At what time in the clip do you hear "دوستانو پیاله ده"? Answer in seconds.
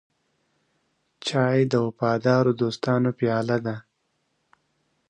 2.61-3.75